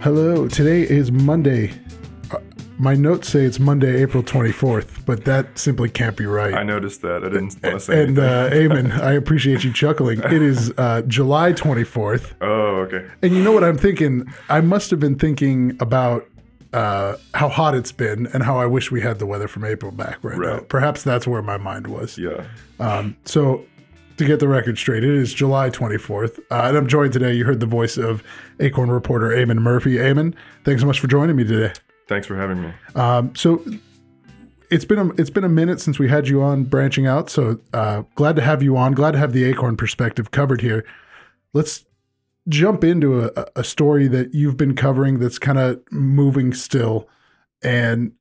[0.00, 0.46] Hello.
[0.46, 1.72] Today is Monday.
[2.30, 2.38] Uh,
[2.78, 6.54] my notes say it's Monday, April 24th, but that simply can't be right.
[6.54, 7.24] I noticed that.
[7.24, 10.20] I didn't want to say and uh, Eamon, I appreciate you chuckling.
[10.20, 12.34] It is uh, July 24th.
[12.40, 12.46] oh,
[12.86, 13.08] okay.
[13.22, 14.32] And you know what I'm thinking?
[14.48, 16.28] I must have been thinking about
[16.72, 19.90] uh, how hot it's been and how I wish we had the weather from April
[19.90, 20.60] back right, now.
[20.60, 22.16] Perhaps that's where my mind was.
[22.16, 22.46] Yeah.
[22.78, 23.66] Um, so,
[24.18, 26.38] to get the record straight, it is July 24th.
[26.50, 27.32] Uh, and I'm joined today.
[27.32, 28.22] You heard the voice of
[28.60, 29.96] Acorn reporter Eamon Murphy.
[29.96, 30.34] Eamon,
[30.64, 31.72] thanks so much for joining me today.
[32.06, 32.72] Thanks for having me.
[32.94, 33.62] Um, so,
[34.70, 37.30] it's been a, it's been a minute since we had you on branching out.
[37.30, 38.92] So uh, glad to have you on.
[38.92, 40.84] Glad to have the Acorn perspective covered here.
[41.54, 41.86] Let's
[42.48, 47.08] jump into a, a story that you've been covering that's kind of moving still,
[47.62, 48.12] and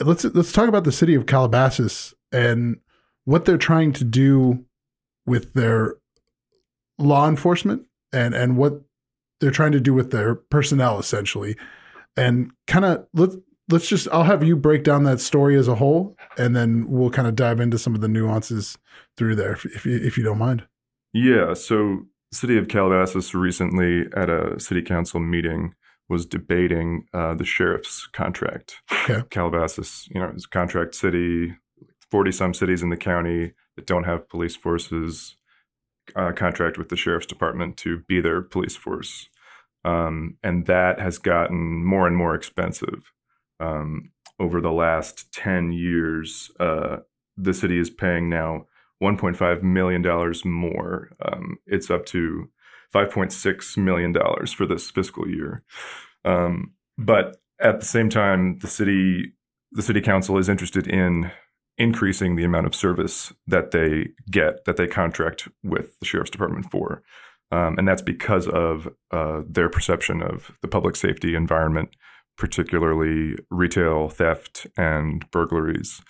[0.00, 2.78] let's let's talk about the city of Calabasas and
[3.24, 4.64] what they're trying to do
[5.26, 5.96] with their
[6.98, 8.82] law enforcement and and what
[9.40, 11.56] they're trying to do with their personnel essentially
[12.16, 13.36] and kind of let's
[13.70, 17.10] let's just I'll have you break down that story as a whole, and then we'll
[17.10, 18.78] kind of dive into some of the nuances
[19.16, 20.66] through there, if, if you if you don't mind.
[21.12, 21.54] Yeah.
[21.54, 25.74] So, City of Calabasas recently at a city council meeting
[26.08, 28.76] was debating uh, the sheriff's contract.
[28.92, 29.22] Okay.
[29.30, 31.56] Calabasas, you know, is a contract city.
[32.10, 35.36] Forty some cities in the county that don't have police forces
[36.14, 39.28] uh, contract with the sheriff's department to be their police force,
[39.84, 43.12] um, and that has gotten more and more expensive.
[43.60, 46.98] Um, over the last 10 years, uh,
[47.36, 48.66] the city is paying now
[49.02, 50.02] $1.5 million
[50.44, 51.10] more.
[51.24, 52.50] Um, it's up to
[52.94, 54.14] $5.6 million
[54.46, 55.62] for this fiscal year.
[56.24, 59.32] Um, but at the same time, the city,
[59.72, 61.30] the city council is interested in
[61.78, 66.70] increasing the amount of service that they get, that they contract with the sheriff's department
[66.70, 67.02] for.
[67.52, 71.90] Um, and that's because of uh, their perception of the public safety environment
[72.36, 76.02] particularly retail theft and burglaries,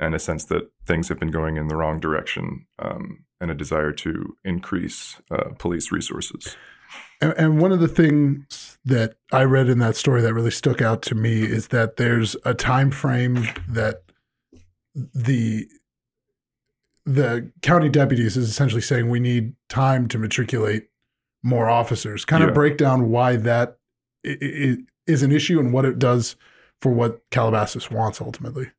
[0.00, 3.54] and a sense that things have been going in the wrong direction, um, and a
[3.54, 6.56] desire to increase uh, police resources.
[7.20, 10.80] And, and one of the things that I read in that story that really stuck
[10.80, 14.02] out to me is that there's a time frame that
[15.14, 15.68] the
[17.04, 20.88] the county deputies is essentially saying we need time to matriculate
[21.42, 22.24] more officers.
[22.24, 22.54] Kind of Yeah.
[22.54, 23.78] break down why that
[24.24, 26.34] is an issue and what it does
[26.80, 28.70] for what Calabasas wants ultimately.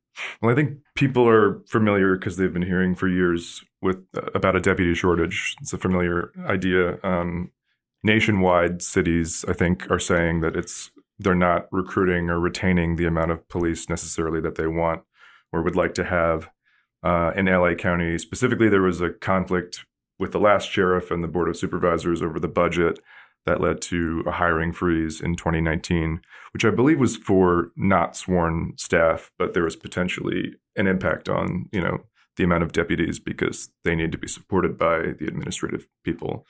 [0.42, 4.56] Well, I think people are familiar because they've been hearing for years with uh, about
[4.56, 5.54] a deputy shortage.
[5.62, 6.98] It's a familiar idea.
[7.02, 7.52] Um,
[8.02, 13.30] nationwide, cities I think are saying that it's they're not recruiting or retaining the amount
[13.30, 15.02] of police necessarily that they want
[15.52, 16.50] or would like to have.
[17.02, 19.84] Uh, in LA County specifically, there was a conflict
[20.18, 22.98] with the last sheriff and the board of supervisors over the budget
[23.46, 26.20] that led to a hiring freeze in 2019
[26.52, 31.68] which I believe was for not sworn staff, but there was potentially an impact on,
[31.72, 31.98] you know,
[32.36, 36.46] the amount of deputies because they need to be supported by the administrative people.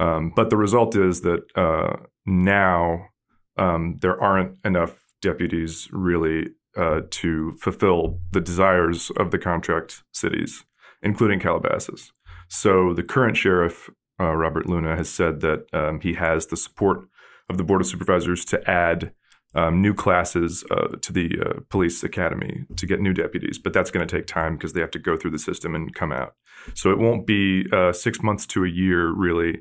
[0.00, 3.08] Um, but the result is that uh, now
[3.56, 10.64] um, there aren't enough deputies really uh, to fulfill the desires of the contract cities,
[11.02, 12.12] including Calabasas.
[12.48, 17.08] So the current sheriff, uh, Robert Luna, has said that um, he has the support
[17.48, 19.12] of the Board of Supervisors to add
[19.54, 23.90] um, new classes uh, to the uh, police academy to get new deputies, but that's
[23.90, 26.34] going to take time because they have to go through the system and come out.
[26.74, 29.60] So it won't be uh, six months to a year really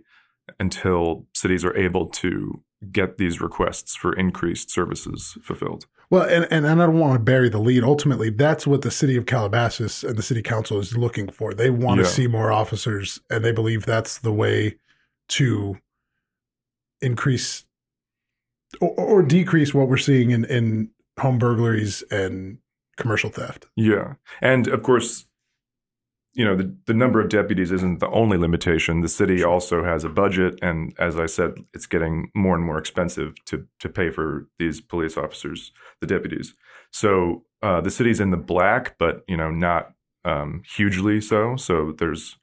[0.60, 5.86] until cities are able to get these requests for increased services fulfilled.
[6.10, 7.84] Well, and, and, I don't want to bury the lead.
[7.84, 11.54] Ultimately, that's what the city of Calabasas and the city council is looking for.
[11.54, 12.04] They want Yeah.
[12.06, 14.76] to see more officers, and they believe that's the way
[15.30, 15.80] to
[17.02, 17.66] increase
[18.80, 22.60] or, or decrease what we're seeing in, in home burglaries and
[22.98, 23.66] commercial theft.
[23.76, 24.14] Yeah.
[24.42, 25.26] And of course,
[26.36, 29.02] you know, the, the number of deputies isn't the only limitation.
[29.02, 30.60] The city also has a budget.
[30.62, 34.82] And as I said, it's getting more and more expensive to, to pay for these
[34.82, 35.72] police officers,
[36.02, 36.54] the deputies.
[36.92, 39.94] So uh, the city's in the black, but, you know, not
[40.26, 41.56] um, hugely so.
[41.56, 42.38] So there's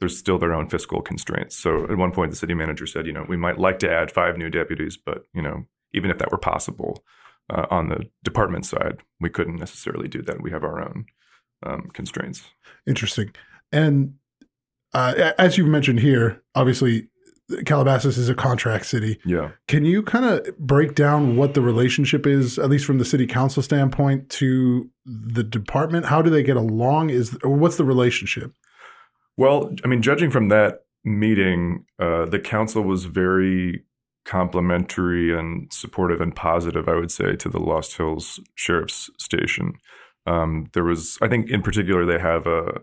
[0.00, 1.56] there's still their own fiscal constraints.
[1.56, 4.10] So at one point, the city manager said, you know, we might like to add
[4.10, 7.04] five new deputies, but, you know, even if that were possible
[7.48, 10.42] uh, on the department side, we couldn't necessarily do that.
[10.42, 11.06] We have our own
[11.64, 12.44] um, constraints.
[12.86, 13.32] Interesting.
[13.72, 14.14] And
[14.92, 17.08] uh, as you've mentioned here, obviously,
[17.66, 19.18] Calabasas is a contract city.
[19.24, 19.50] Yeah.
[19.68, 23.26] Can you kind of break down what the relationship is, at least from the city
[23.26, 26.06] council standpoint, to the department?
[26.06, 27.10] How do they get along?
[27.10, 28.52] Is or what's the relationship?
[29.36, 33.84] Well, I mean, judging from that meeting, uh, the council was very
[34.24, 39.74] complimentary and supportive and positive, I would say, to the Lost Hills Sheriff's Station.
[40.26, 42.80] Um, there was, I think, in particular, they have a,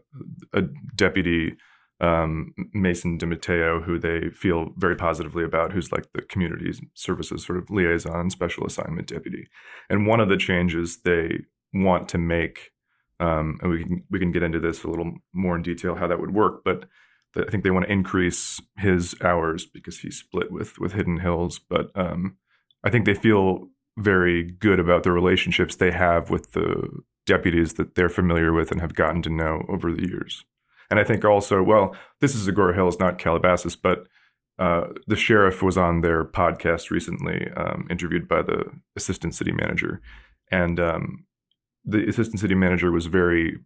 [0.54, 0.64] a
[0.96, 1.56] deputy
[2.02, 7.60] um, Mason DeMatteo, who they feel very positively about, who's like the community services sort
[7.60, 9.48] of liaison, special assignment deputy.
[9.90, 11.42] And one of the changes they
[11.74, 12.72] want to make,
[13.20, 16.08] um, and we can we can get into this a little more in detail how
[16.08, 16.86] that would work, but
[17.38, 21.60] I think they want to increase his hours because he's split with with Hidden Hills.
[21.60, 22.38] But um,
[22.84, 26.90] I think they feel very good about the relationships they have with the
[27.26, 30.44] deputies that they're familiar with and have gotten to know over the years.
[30.90, 34.08] And I think also, well, this is Agoura Hills, not Calabasas, but
[34.60, 38.66] uh, the sheriff was on their podcast recently, um, interviewed by the
[38.96, 40.02] assistant city manager,
[40.52, 41.26] and um,
[41.86, 43.58] the assistant city manager was very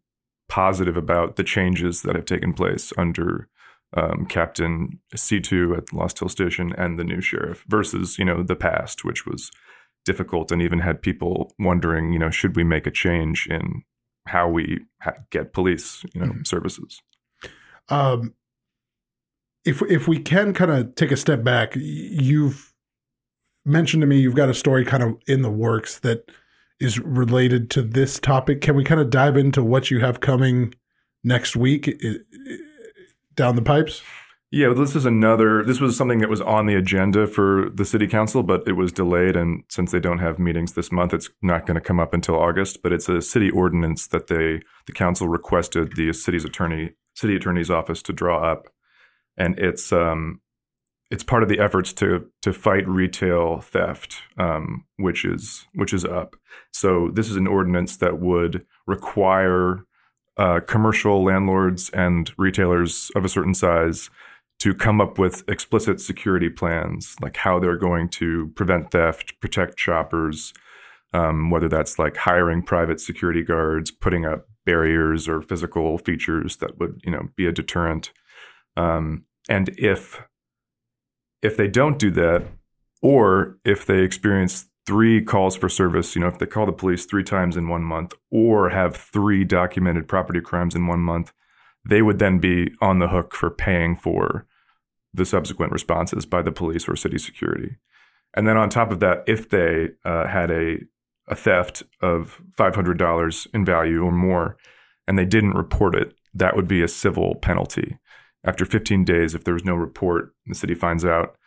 [0.47, 3.49] positive about the changes that have taken place under
[3.97, 8.55] um, Captain Seetoo at Lost Hill Station and the new sheriff versus, you know, the
[8.55, 9.51] past, which was
[10.05, 13.83] difficult and even had people wondering, you know, should we make a change in
[14.27, 16.43] how we ha- get police, you know, mm-hmm.
[16.43, 17.01] services?
[17.89, 18.33] Um,
[19.65, 22.73] if if we can kind of take a step back, you've
[23.65, 26.31] mentioned to me you've got a story kind of in the works that
[26.79, 28.61] is related to this topic.
[28.61, 30.73] Can we kind of dive into what you have coming
[31.23, 31.99] next week
[33.35, 34.01] down the pipes?
[34.51, 35.63] Yeah, this is another.
[35.63, 38.91] This was something that was on the agenda for the city council, but it was
[38.91, 39.35] delayed.
[39.35, 42.35] And since they don't have meetings this month, it's not going to come up until
[42.35, 42.81] August.
[42.83, 47.71] But it's a city ordinance that they, the council, requested the city's attorney, city attorney's
[47.71, 48.67] office to draw up,
[49.35, 50.41] and it's um,
[51.09, 56.05] it's part of the efforts to to fight retail theft, um, which is which is
[56.05, 56.35] up.
[56.71, 59.85] So this is an ordinance that would require
[60.37, 64.09] uh, commercial landlords and retailers of a certain size
[64.65, 69.79] to come up with explicit security plans, like how they're going to prevent theft, protect
[69.79, 70.55] shoppers,
[71.13, 76.79] um, whether that's like hiring private security guards, putting up barriers or physical features that
[76.79, 78.11] would, you know, be a deterrent.
[78.75, 80.23] Um, and if
[81.43, 82.47] if they don't do that,
[83.03, 87.05] or if they experience three calls for service, you know, if they call the police
[87.05, 91.33] three times in one month or have three documented property crimes in one month,
[91.87, 94.47] they would then be on the hook for paying for
[95.15, 97.77] the subsequent responses by the police or city security.
[98.35, 100.77] And then on top of that, if they uh, had a,
[101.27, 104.57] a theft of $500 in value or more
[105.07, 107.97] and they didn't report it, that would be a civil penalty.
[108.43, 111.37] After 15 days, if there was no report, the city finds out,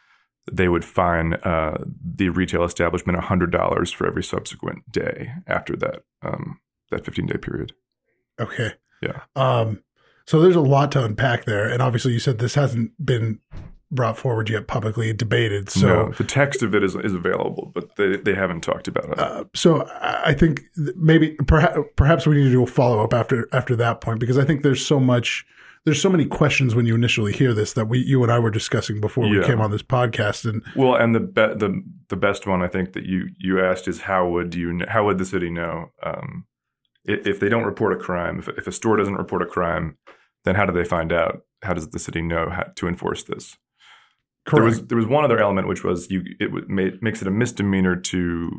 [0.50, 6.58] they would fine uh, the retail establishment $100 for every subsequent day after that um,
[6.90, 7.72] that 15 day period.
[8.40, 8.72] Okay.
[9.02, 9.22] Yeah.
[9.36, 9.82] Um,
[10.28, 13.40] so there's a lot to unpack there, and obviously you said this hasn't been
[13.90, 15.70] brought forward yet publicly debated.
[15.70, 19.08] So no, the text of it is, is available, but they, they haven't talked about
[19.08, 19.18] it.
[19.18, 20.64] Uh, so I think
[20.96, 24.36] maybe perhaps perhaps we need to do a follow up after after that point because
[24.36, 25.46] I think there's so much
[25.86, 28.50] there's so many questions when you initially hear this that we you and I were
[28.50, 29.40] discussing before yeah.
[29.40, 32.68] we came on this podcast and well and the be- the the best one I
[32.68, 36.44] think that you you asked is how would you how would the city know um,
[37.04, 39.96] if, if, they don't report a crime if, if a store doesn't report a crime
[40.44, 43.56] then how do they find out how does the city know how to enforce this
[44.46, 44.54] Correct.
[44.54, 47.30] there was there was one other element which was you it made, makes it a
[47.30, 48.50] misdemeanor to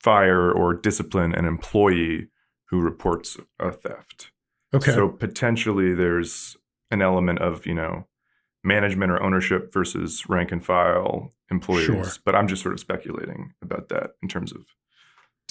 [0.00, 2.28] fire or discipline an employee
[2.70, 4.30] who reports a theft
[4.72, 4.92] Okay.
[4.92, 6.56] So potentially there's
[6.90, 8.06] an element of, you know,
[8.62, 11.86] management or ownership versus rank and file employees.
[11.86, 12.06] Sure.
[12.24, 14.66] But I'm just sort of speculating about that in terms of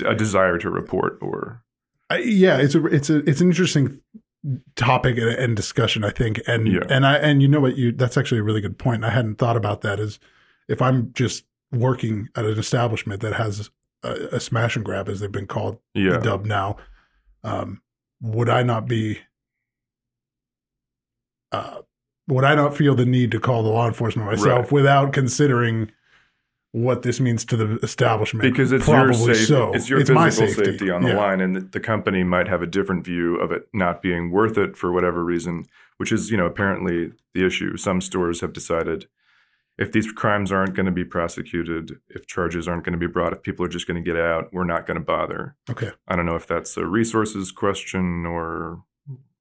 [0.05, 1.63] a desire to report or.
[2.11, 3.99] yeah, it's a it's a it's an interesting
[4.75, 6.41] topic and discussion, I think.
[6.47, 6.81] And yeah.
[6.89, 9.03] and I and you know what you that's actually a really good point.
[9.03, 9.99] I hadn't thought about that.
[9.99, 10.19] Is
[10.67, 13.69] if I'm just working at an establishment that has
[14.03, 16.17] a, a smash and grab, as they've been called, yeah.
[16.17, 16.77] dubbed now.
[17.43, 17.81] Um,
[18.21, 19.19] would I not be
[21.51, 21.81] uh,
[22.27, 24.71] would I not feel the need to call the law enforcement myself right.
[24.71, 25.91] without considering
[26.71, 28.43] what this means to the establishment?
[28.43, 29.73] Because it's Probably your safety, so.
[29.73, 30.65] it's your it's physical safety.
[30.65, 30.89] safety.
[30.91, 31.17] on the yeah.
[31.17, 34.77] line, and the company might have a different view of it not being worth it
[34.77, 35.65] for whatever reason,
[35.97, 37.77] which is you know apparently the issue.
[37.77, 39.07] Some stores have decided
[39.79, 43.31] if these crimes aren't going to be prosecuted, if charges aren't going to be brought,
[43.31, 45.55] if people are just going to get out, we're not going to bother.
[45.69, 45.91] Okay.
[46.05, 48.83] I don't know if that's a resources question or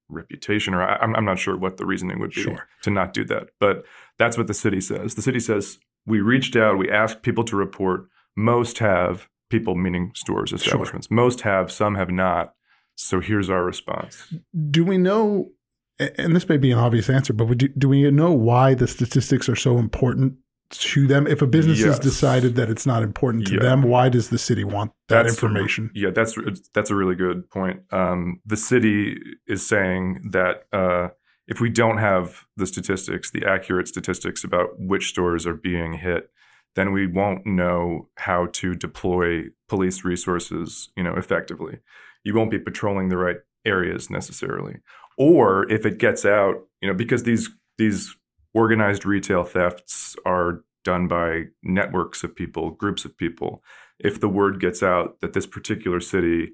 [0.07, 2.69] reputation, or I, am I'm not sure what the reasoning would be sure.
[2.83, 3.49] to not do that.
[3.59, 3.83] But
[4.17, 5.15] that's what the city says.
[5.15, 5.77] The city says
[6.09, 8.01] we reached out, we asked people to report.
[8.35, 11.07] Most have people, meaning stores, establishments.
[11.07, 11.15] Sure.
[11.15, 12.53] Most have, some have not.
[12.95, 14.33] So here's our response.
[14.69, 15.51] Do we know
[15.99, 19.49] and this may be an obvious answer, but do, do we know why the statistics
[19.49, 20.35] are so important
[20.71, 21.27] to them?
[21.27, 23.59] If a business has decided that it's not important to Yeah.
[23.61, 25.91] them, why does the city want that That's- information?
[25.93, 26.37] Yeah, that's
[26.73, 27.81] that's a really good point.
[27.91, 31.09] Um, the city is saying that uh,
[31.49, 36.29] if we don't have the statistics, the accurate statistics about which stores are being hit,
[36.75, 41.79] then we won't know how to deploy police resources, you know, effectively.
[42.23, 44.77] You won't be patrolling the right areas necessarily.
[45.17, 48.15] Or if it gets out, you know, because these these
[48.53, 53.63] organized retail thefts are done by networks of people, groups of people.
[53.99, 56.51] If the word gets out that this particular city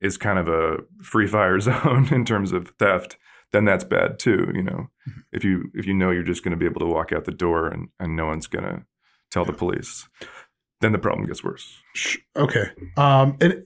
[0.00, 3.18] is kind of a free fire zone in terms of theft,
[3.52, 4.50] then that's bad too.
[4.54, 5.22] You know, Mhm.
[5.32, 7.32] if you if you know you're just going to be able to walk out the
[7.32, 8.84] door and and no one's going to
[9.30, 10.08] tell the police,
[10.80, 11.80] then the problem gets worse.
[12.36, 12.70] Okay.
[12.96, 13.64] Um, and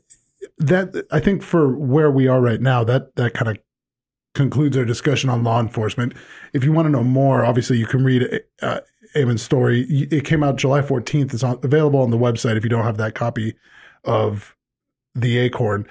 [0.58, 3.58] that I think for where we are right now, that that kind of
[4.34, 6.14] concludes our discussion on law enforcement.
[6.52, 8.80] If you want to know more, obviously you can read uh,
[9.14, 9.82] Eamon's story.
[10.10, 11.34] It came out July 14th.
[11.34, 13.54] It's on, available on the website if you don't have that copy
[14.04, 14.56] of
[15.14, 15.86] the Acorn.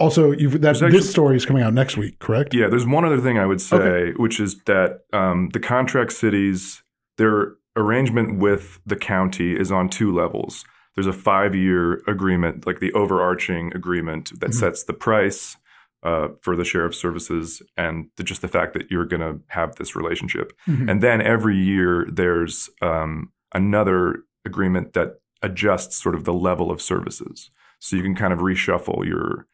[0.00, 2.54] Also, you've, that actually- this story is coming out next week, correct?
[2.54, 4.12] Yeah, there's one other thing I would say, Okay.
[4.16, 6.82] which is that um, the contract cities,
[7.18, 10.64] their arrangement with the county is on two levels.
[10.96, 14.54] There's a five year agreement, like the overarching agreement that Mhm.
[14.54, 15.56] sets the price
[16.02, 19.76] uh, for the sheriff's services and the, just the fact that you're going to have
[19.76, 20.54] this relationship.
[20.66, 20.90] Mhm.
[20.90, 26.80] And then every year there's um, another agreement that adjusts sort of the level of
[26.80, 27.50] services.
[27.80, 29.46] So you can kind of reshuffle your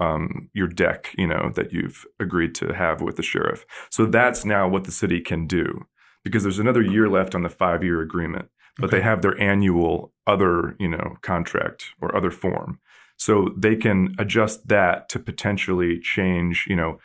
[0.00, 3.64] um, your deck, you know, that you've agreed to have with the sheriff.
[3.90, 5.86] So that's now what the city can do
[6.24, 8.96] because there's another year left on the five year agreement, but Okay.
[8.96, 12.80] they have their annual other, you know, contract or other form.
[13.16, 16.98] So they can adjust that to potentially change, you know,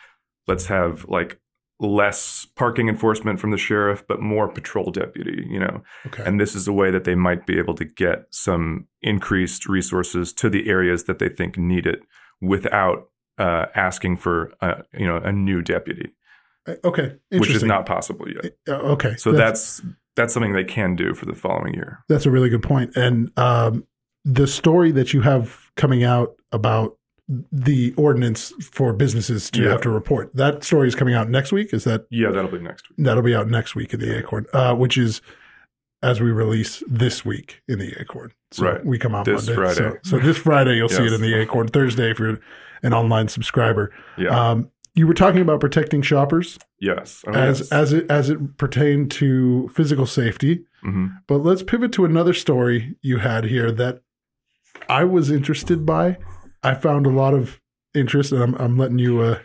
[0.48, 1.40] let's have like
[1.80, 5.84] less parking enforcement from the sheriff, but more patrol deputy, you know.
[6.08, 6.24] Okay.
[6.26, 10.34] And this is a way that they might be able to get some increased resources
[10.34, 12.02] to the areas that they think need it
[12.42, 16.12] without uh, asking for, uh, you know, a new deputy,
[16.84, 17.16] okay.
[17.32, 18.58] which is not possible yet.
[18.68, 19.16] Uh, okay.
[19.18, 19.82] So that's
[20.16, 22.04] that's something they can do for the following year.
[22.10, 22.96] That's a really good point.
[22.98, 23.86] And um,
[24.26, 26.98] the story that you have coming out about
[27.52, 29.70] the ordinance for businesses to Yeah.
[29.70, 31.74] have to report that story is coming out next week.
[31.74, 32.98] Is that Yeah, that'll be next week.
[33.06, 35.22] that'll be out next week in the Acorn, uh, which is
[36.02, 38.32] as we release this week in the Acorn.
[38.52, 38.86] So Right.
[38.86, 39.74] we come out This Monday.
[39.74, 40.00] So, Friday.
[40.04, 41.68] so this Friday you'll see it in the Acorn.
[41.68, 42.40] Thursday if you're
[42.84, 43.92] an online subscriber.
[44.18, 44.30] Yeah.
[44.52, 47.24] Um, you were talking about protecting shoppers yes.
[47.28, 47.72] Oh, as yes.
[47.72, 50.64] as it as it pertained to physical safety.
[50.86, 51.20] Mhm.
[51.28, 54.02] But let's pivot to another story you had here that
[54.88, 56.18] I was interested by.
[56.64, 57.62] I found a lot of
[57.94, 59.22] interest, and I'm, I'm letting you.
[59.22, 59.40] Uh,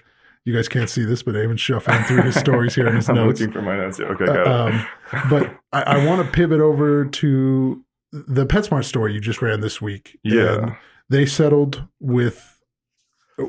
[0.44, 3.14] you guys can't see this, but Eamon's shuffling through his stories here in his I'm
[3.16, 3.40] notes.
[3.40, 3.98] looking for my notes.
[4.00, 4.86] Okay, Uh, got um.
[5.30, 9.80] But I, I want to pivot over to the PetSmart story you just ran this
[9.80, 10.18] week.
[10.24, 10.74] And yeah,
[11.08, 12.60] they settled with
[13.38, 13.46] uh,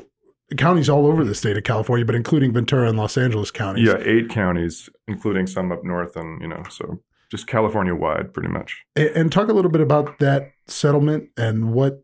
[0.56, 3.86] counties all over the state of California, but including Ventura and Los Angeles counties.
[3.86, 7.00] yeah, eight counties, including some up north, and you know, so
[7.30, 8.84] just California wide, pretty much.
[8.96, 12.02] A- And talk a little bit about that settlement and what.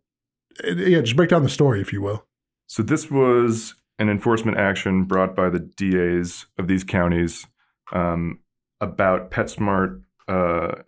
[0.65, 2.27] Yeah, just break down the story, if you will.
[2.67, 7.47] So this was an enforcement action brought by the DAs of these counties
[7.93, 8.41] um,
[8.81, 10.03] about PetSmart.
[10.29, 10.83] Uh,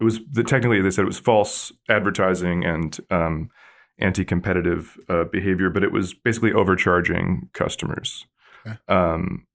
[0.00, 3.50] it was the, technically they said it was false advertising and um,
[3.98, 8.26] anti-competitive uh, behavior, but it was basically overcharging customers.
[8.66, 8.76] Okay.
[8.88, 9.46] Um,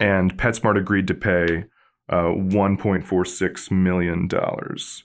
[0.00, 1.64] and PetSmart agreed to pay
[2.08, 5.04] uh, 1.46 million dollars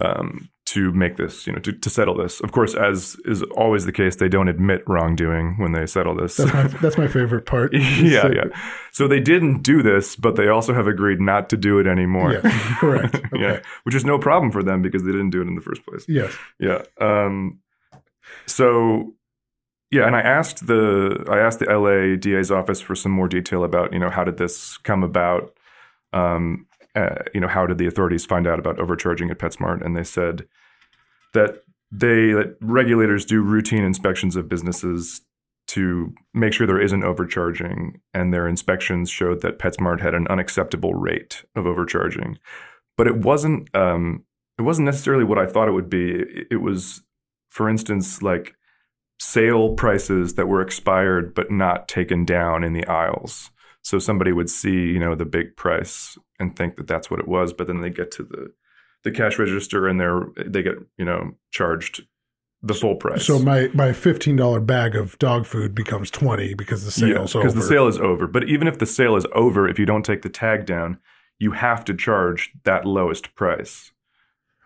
[0.00, 2.40] um, to make this, you know, to, to settle this.
[2.40, 6.36] Of course, as is always the case, they don't admit wrongdoing when they settle this.
[6.36, 7.72] That's my that's my favorite part.
[7.74, 8.44] yeah, So- yeah.
[8.92, 12.32] So they didn't do this, but they also have agreed not to do it anymore.
[12.32, 13.20] Yeah, correct.
[13.34, 15.84] yeah, which is no problem for them because they didn't do it in the first
[15.86, 16.04] place.
[16.08, 16.36] Yes.
[16.58, 16.82] Yeah.
[17.00, 17.60] Um,
[18.46, 19.14] so
[19.90, 23.64] yeah, and I asked the I asked the LA DA's office for some more detail
[23.64, 25.54] about you know how did this come about.
[26.12, 26.66] Um,
[26.98, 29.84] uh, you know how did the authorities find out about overcharging at PetSmart?
[29.84, 30.46] And they said
[31.34, 35.22] that they that regulators do routine inspections of businesses
[35.68, 40.94] to make sure there isn't overcharging, and their inspections showed that PetSmart had an unacceptable
[40.94, 42.38] rate of overcharging.
[42.96, 44.24] But it wasn't um,
[44.58, 46.24] it wasn't necessarily what I thought it would be.
[46.50, 47.02] It, was,
[47.48, 48.54] for instance, like
[49.20, 53.50] sale prices that were expired but not taken down in the aisles.
[53.82, 57.28] So somebody would see, you know, the big price and think that that's what it
[57.28, 58.52] was, but then they get to the
[59.04, 62.02] the cash register and they're they get, you know, charged
[62.62, 63.24] the full price.
[63.24, 67.44] So my my fifteen dollar bag of dog food becomes twenty because the sale's over.
[67.44, 68.26] because the sale is over.
[68.26, 70.98] But even if the sale is over, if you don't take the tag down,
[71.38, 73.92] you have to charge that lowest price.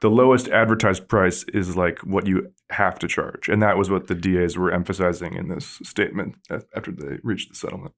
[0.00, 3.48] The lowest advertised price is like what you have to charge.
[3.48, 6.36] And that was what the DAs were emphasizing in this statement
[6.74, 7.94] after they reached the settlement.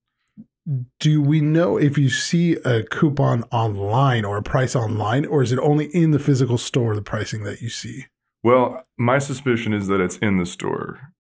[0.99, 5.53] Do we know if you see a coupon online or a price online, or is
[5.53, 8.07] it only in the physical store, the pricing that you see?
[8.43, 11.13] Well, my suspicion is that it's in the store.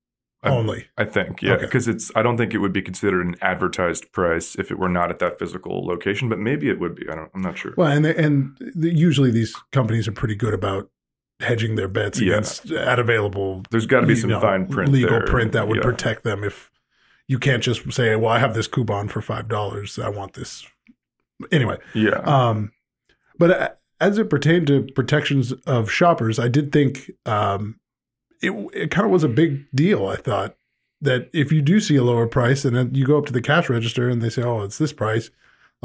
[0.42, 0.86] I, only.
[0.98, 1.64] I think, yeah, Okay.
[1.66, 2.10] because it's.
[2.14, 5.18] I don't think it would be considered an advertised price if it were not at
[5.20, 7.06] that physical location, but maybe it would be.
[7.10, 7.30] I don't.
[7.34, 7.72] I'm not sure.
[7.76, 10.90] Well, and they, and the, usually these companies are pretty good about
[11.40, 12.34] hedging their bets Yeah.
[12.34, 15.26] against at available There's got to be some know, fine print, legal there.
[15.26, 15.82] print that would Yeah.
[15.82, 16.70] protect them if
[17.28, 19.98] you can't just say, "Well, I have this coupon for five dollars.
[19.98, 20.66] I want this."
[21.50, 22.72] Anyway, Yeah, um,
[23.38, 27.80] but as it pertained to protections of shoppers, I did think um,
[28.42, 30.06] it it kind of was a big deal.
[30.06, 30.56] I thought
[31.00, 33.42] that if you do see a lower price and then you go up to the
[33.42, 35.30] cash register and they say, "Oh, it's this price,"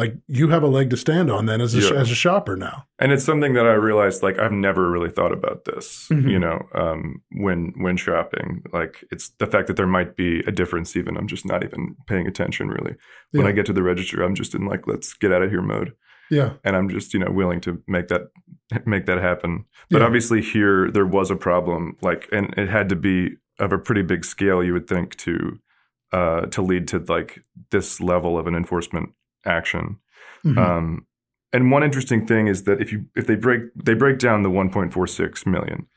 [0.01, 1.99] like you have a leg to stand on then as a, Yeah.
[2.01, 2.77] as a shopper now.
[2.99, 4.23] and it's something that I realized.
[4.23, 6.07] Like I've never really thought about this.
[6.11, 6.29] Mhm.
[6.33, 10.51] You know, um, when when shopping, like it's the fact that there might be a
[10.51, 10.95] difference.
[10.95, 12.95] Even I'm just not even paying attention really.
[13.31, 13.49] When Yeah.
[13.49, 15.93] I get to the register, I'm just in like let's get out of here mode.
[16.31, 18.23] Yeah, and I'm just you know willing to make that
[18.85, 19.65] make that happen.
[19.89, 20.05] But Yeah.
[20.07, 24.03] obviously here there was a problem, like, and it had to be of a pretty
[24.03, 25.59] big scale, you would think, to
[26.11, 27.39] uh, to lead to like
[27.71, 29.09] this level of an enforcement
[29.45, 29.97] action.
[30.45, 30.57] Mhm.
[30.57, 31.05] Um,
[31.51, 34.49] and one interesting thing is that if you if they break they break down the
[34.49, 35.87] 1.46 million,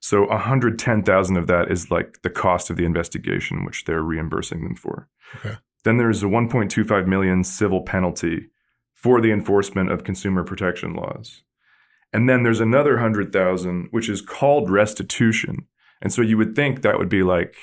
[0.00, 4.76] so 110,000 of that is like the cost of the investigation, which they're reimbursing them
[4.76, 5.08] for.
[5.36, 5.56] Okay.
[5.84, 8.50] Then there's a 1.25 million civil penalty
[8.92, 11.42] for the enforcement of consumer protection laws.
[12.12, 15.66] And then there's another 100,000 which is called restitution.
[16.00, 17.54] And so you would think that would be like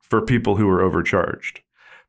[0.00, 1.60] for people who were overcharged.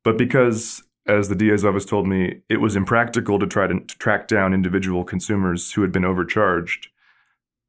[0.03, 3.97] But because as the DA's office told me, it was impractical to try to, to
[3.97, 6.87] track down individual consumers who had been overcharged.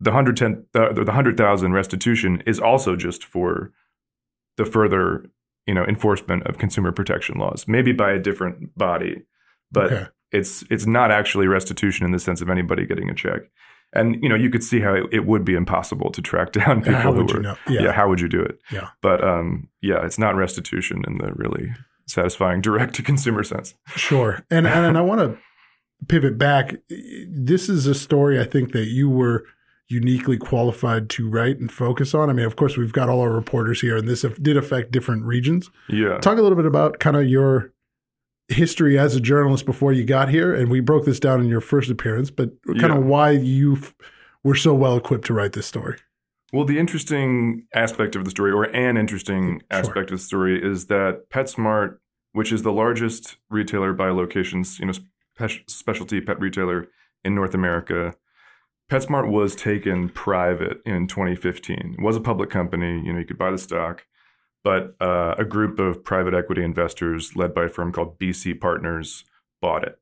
[0.01, 3.73] The 110 the, the 100,000 restitution is also just for
[4.57, 5.27] the further,
[5.67, 9.23] you know, enforcement of consumer protection laws, maybe by a different body.
[9.71, 10.07] But okay.
[10.33, 13.43] it's it's not actually restitution in the sense of anybody getting a check.
[13.93, 16.83] And you know, you could see how it, it would be impossible to track down
[16.83, 17.57] people How who would were you know?
[17.69, 17.83] yeah.
[17.83, 18.59] Yeah, how would you do it?
[18.71, 18.89] Yeah.
[19.03, 21.73] But um yeah, it's not restitution in the really
[22.09, 23.75] satisfying direct to consumer sense.
[23.95, 24.45] Sure.
[24.51, 25.39] And and, and I want to
[26.07, 26.75] pivot back.
[27.29, 29.45] This is a story I think that you were
[29.91, 32.29] uniquely qualified to write and focus on.
[32.29, 35.25] I mean, of course, we've got all our reporters here, and this did affect different
[35.25, 35.71] regions.
[35.89, 36.19] Yeah.
[36.19, 37.73] Talk a little bit about kind of your
[38.49, 41.61] history as a journalist before you got here, and we broke this down in your
[41.61, 42.99] first appearance, but kind Yeah.
[42.99, 43.95] of why you f-
[44.45, 45.97] were so well equipped to write this story.
[46.53, 49.81] Well, the interesting aspect of the story, or an interesting Sure.
[49.81, 51.99] aspect of the story, is that PetSmart,
[52.33, 56.89] which is the largest retailer by locations, you know, spe- specialty pet retailer
[57.25, 58.15] in North America,
[58.91, 61.97] PetSmart was taken private in 2015.
[61.99, 63.03] It was a public company.
[63.05, 64.07] You know, you could buy the stock,
[64.65, 69.25] but uh, a group of private equity investors, led by a firm called BC Partners,
[69.61, 69.99] bought it.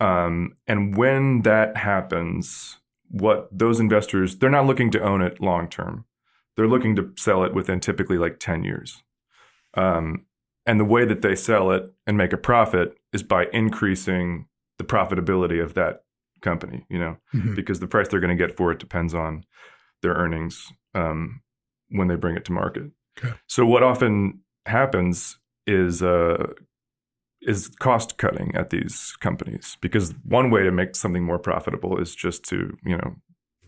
[0.00, 2.78] Um, and when that happens,
[3.12, 6.04] what those investors they're not looking to own it long term
[6.56, 9.02] they're looking to sell it within typically like 10 years
[9.74, 10.24] um,
[10.66, 14.46] and the way that they sell it and make a profit is by increasing
[14.78, 16.04] the profitability of that
[16.40, 17.54] company you know Mhm.
[17.54, 19.44] because the price they're going to get for it depends on
[20.02, 21.42] their earnings um,
[21.90, 23.34] when they bring it to market Okay.
[23.46, 26.46] so what often happens is uh,
[27.46, 32.14] is cost cutting at these companies because one way to make something more profitable is
[32.14, 33.16] just to you know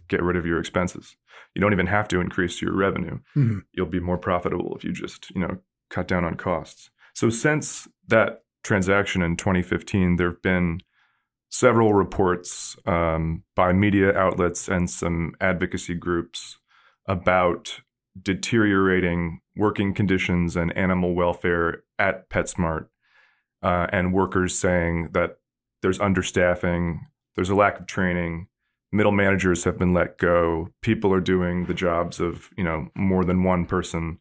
[0.09, 1.17] get rid of your expenses.
[1.55, 3.19] You don't even have to increase your revenue.
[3.37, 3.63] Mhm.
[3.73, 5.59] you'll be more profitable if you just you know
[5.91, 6.91] cut down on costs.
[7.15, 10.81] So since that transaction in 2015 there have been
[11.51, 16.59] several reports um, by media outlets and some advocacy groups
[17.07, 17.81] about
[18.21, 22.87] deteriorating working conditions and animal welfare at PetSmart,
[23.65, 25.39] uh, and workers saying that
[25.83, 27.01] there's understaffing,
[27.35, 28.47] there's a lack of training,
[28.93, 33.25] middle managers have been let go, people are doing the jobs of you know more
[33.25, 34.19] than one person,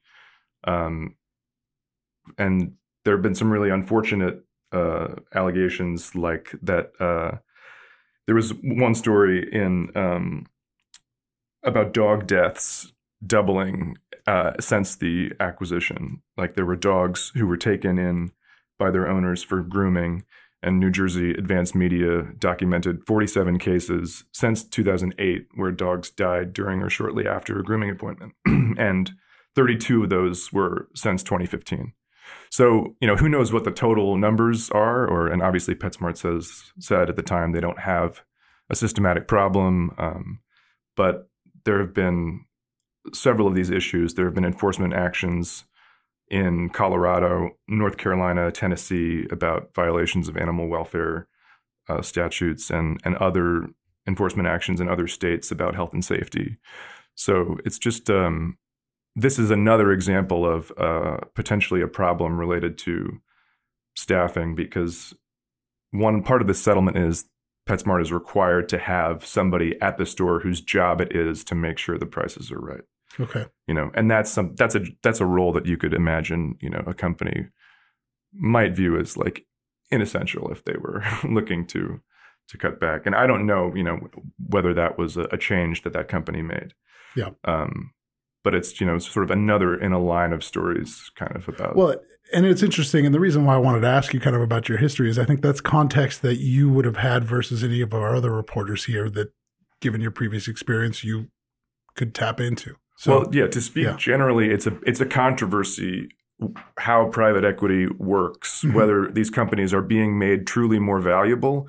[0.64, 1.16] um,
[2.38, 2.74] and
[3.06, 6.92] there have been some really unfortunate uh, allegations like that.
[7.00, 7.38] Uh,
[8.26, 10.46] there was one story in um,
[11.64, 12.94] about dog deaths
[13.26, 16.22] doubling uh, since the acquisition.
[16.38, 18.32] Like there were dogs who were taken in
[18.78, 20.24] by their owners for grooming,
[20.62, 26.90] and New Jersey Advanced Media documented 47 cases since 2008 where dogs died during or
[26.90, 29.12] shortly after a grooming appointment, and
[29.56, 31.94] 32 of those were since 2015.
[32.50, 36.72] So, you know, who knows what the total numbers are, or and obviously PetSmart says
[36.80, 38.22] said at the time they don't have
[38.70, 39.92] a systematic problem.
[39.98, 40.40] Um,
[40.96, 41.28] but
[41.66, 42.46] there have been
[43.14, 44.14] several of these issues.
[44.14, 45.66] There have been enforcement actions
[46.34, 51.28] in Colorado, North Carolina, Tennessee about violations of animal welfare
[51.88, 53.68] uh, statutes and and other
[54.08, 56.58] enforcement actions in other states about health and safety.
[57.14, 58.58] So it's just um,
[59.16, 63.22] this is another example of uh, potentially a problem related to
[63.96, 65.14] staffing because
[65.92, 67.26] one part of the settlement is
[67.70, 71.78] PetSmart is required to have somebody at the store whose job it is to make
[71.78, 72.82] sure the prices are right.
[73.20, 73.46] Okay.
[73.68, 76.70] You know, and that's some that's a that's a role that you could imagine, you
[76.70, 77.48] know, a company
[78.34, 79.46] might view as like
[79.92, 82.02] inessential if they were looking to
[82.50, 83.06] to cut back.
[83.06, 84.00] And I don't know, you know,
[84.38, 86.74] whether that was a, a change that that company made.
[87.16, 87.30] Yeah.
[87.46, 87.92] Um,
[88.44, 91.76] but it's you know sort of another in a line of stories, kind of about.
[91.76, 91.96] Well,
[92.34, 94.68] and it's interesting, and the reason why I wanted to ask you kind of about
[94.68, 97.94] your history is I think that's context that you would have had versus any of
[97.94, 99.32] our other reporters here that,
[99.80, 101.30] given your previous experience, you
[101.96, 102.76] could tap into.
[102.96, 103.48] So, well, yeah.
[103.48, 103.96] To speak yeah.
[103.98, 106.10] generally, it's a it's a controversy
[106.78, 108.76] how private equity works, mm-hmm.
[108.76, 111.68] whether these companies are being made truly more valuable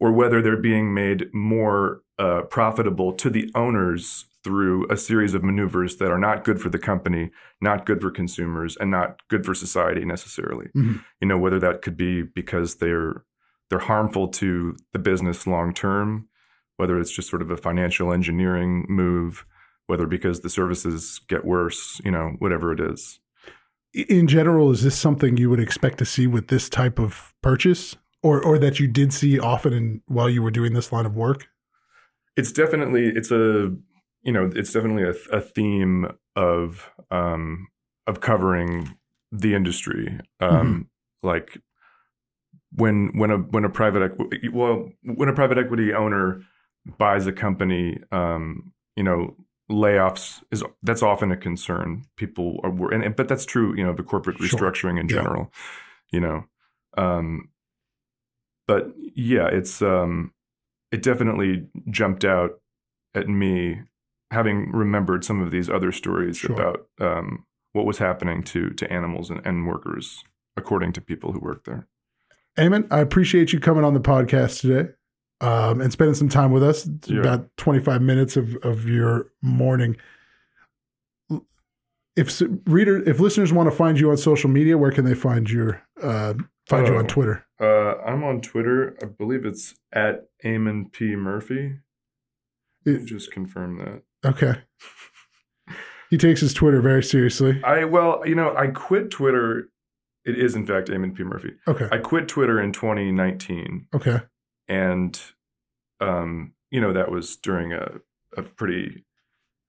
[0.00, 5.42] or whether they're being made more uh, profitable to the owners through a series of
[5.42, 9.44] maneuvers that are not good for the company, not good for consumers, and not good
[9.44, 10.66] for society necessarily.
[10.76, 10.96] Mm-hmm.
[11.20, 13.24] You know, whether that could be because they're
[13.68, 16.28] they're harmful to the business long term,
[16.76, 19.44] whether it's just sort of a financial engineering move,
[19.88, 23.18] whether because the services get worse, you know, whatever it is.
[23.92, 27.96] In general, is this something you would expect to see with this type of purchase?
[28.22, 31.14] Or, or that you did see often in, while you were doing this line of
[31.14, 31.46] work?
[32.36, 33.74] It's definitely it's a
[34.22, 37.68] you know, it's definitely a, a theme of um,
[38.06, 38.96] of covering
[39.32, 40.20] the industry.
[40.40, 41.26] Um, mm-hmm.
[41.26, 41.58] Like
[42.72, 46.42] when when a when a private equity well when a private equity owner
[46.98, 49.36] buys a company, um, you know,
[49.70, 52.04] layoffs is that's often a concern.
[52.16, 54.48] People are and, but that's true, you know, the corporate sure.
[54.48, 55.50] restructuring in general.
[55.52, 55.58] Yeah.
[56.10, 56.44] You know,
[56.96, 57.48] um,
[58.66, 60.32] but yeah, it's um,
[60.90, 62.60] it definitely jumped out
[63.14, 63.82] at me
[64.30, 66.52] having remembered some of these other stories sure.
[66.52, 70.24] about um, what was happening to to animals and, and workers,
[70.56, 71.86] according to people who work there.
[72.56, 74.92] Eamon, I appreciate you coming on the podcast today
[75.40, 76.88] um, and spending some time with us.
[77.06, 77.20] Yeah.
[77.20, 79.96] About 25 minutes of, of your morning.
[82.16, 85.48] If reader, if listeners want to find you on social media, where can they find
[85.48, 86.34] your uh,
[86.66, 87.46] find you on oh, Twitter?
[87.60, 88.96] Uh, I'm on Twitter.
[89.00, 91.78] I believe it's at Eamon P Murphy.
[92.84, 94.02] It, just confirm that.
[94.28, 94.60] Okay.
[96.10, 97.62] he takes his Twitter very seriously.
[97.62, 99.70] I well, you know, I quit Twitter.
[100.24, 101.22] It is in fact Eamon P.
[101.22, 101.52] Murphy.
[101.68, 101.88] Okay.
[101.92, 103.86] I quit Twitter in 2019.
[103.94, 104.20] Okay.
[104.68, 105.20] And
[106.00, 107.88] um, you know, that was during a,
[108.36, 109.04] a pretty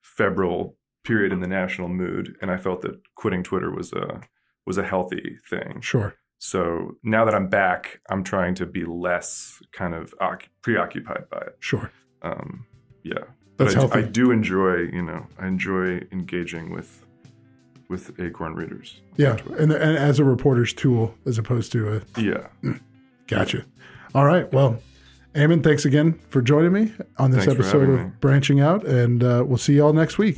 [0.02, 2.36] febrile period in the national mood.
[2.42, 4.22] And I felt that quitting Twitter was a
[4.66, 5.82] was a healthy thing.
[5.82, 6.16] Sure.
[6.38, 10.14] So now that I'm back, I'm trying to be less kind of
[10.62, 11.58] preoccupied by it.
[11.60, 11.92] Sure.
[12.22, 12.66] Um,
[13.04, 13.24] yeah.
[13.58, 14.00] That's I, healthy.
[14.00, 17.06] I do enjoy, you know, I enjoy engaging with
[17.90, 19.02] with Acorn readers.
[19.18, 22.48] Yeah, and, and as a reporter's tool as opposed to a yeah.
[23.28, 23.66] Gotcha.
[24.16, 24.52] All right.
[24.54, 24.80] Well,
[25.36, 28.12] Eamon, thanks again for joining me on this thanks episode of me.
[28.20, 30.38] Branching Out, and uh, we'll see you all next week.